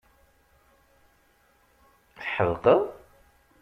[2.17, 2.73] Tḥedqeḍ?